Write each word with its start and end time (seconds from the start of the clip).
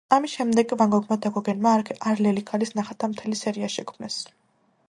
ამის 0.15 0.31
შემდეგ 0.37 0.71
ვან 0.79 0.93
გოგმა 0.93 1.17
და 1.25 1.31
გოგენმა 1.35 1.75
არლელი 2.13 2.45
ქალის 2.49 2.75
ნახატთა 2.81 3.11
მთელი 3.15 3.41
სერია 3.45 3.71
შექმნეს. 3.79 4.21